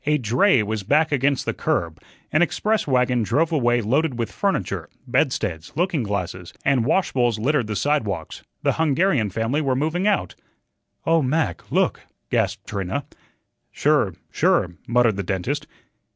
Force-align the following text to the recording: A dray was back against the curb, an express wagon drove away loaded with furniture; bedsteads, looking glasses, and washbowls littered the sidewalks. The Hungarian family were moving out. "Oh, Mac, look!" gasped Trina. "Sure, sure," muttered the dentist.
A 0.07 0.17
dray 0.17 0.63
was 0.63 0.81
back 0.81 1.11
against 1.11 1.45
the 1.45 1.53
curb, 1.53 2.01
an 2.31 2.41
express 2.41 2.87
wagon 2.87 3.21
drove 3.21 3.51
away 3.51 3.81
loaded 3.81 4.17
with 4.17 4.31
furniture; 4.31 4.89
bedsteads, 5.07 5.71
looking 5.75 6.01
glasses, 6.01 6.55
and 6.65 6.85
washbowls 6.87 7.37
littered 7.37 7.67
the 7.67 7.75
sidewalks. 7.75 8.41
The 8.63 8.73
Hungarian 8.81 9.29
family 9.29 9.61
were 9.61 9.75
moving 9.75 10.07
out. 10.07 10.33
"Oh, 11.05 11.21
Mac, 11.21 11.71
look!" 11.71 11.99
gasped 12.31 12.65
Trina. 12.65 13.05
"Sure, 13.71 14.15
sure," 14.31 14.73
muttered 14.87 15.17
the 15.17 15.23
dentist. 15.23 15.67